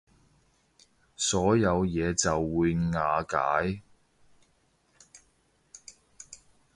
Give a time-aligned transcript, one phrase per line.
[1.15, 3.83] 所有嘢就會瓦解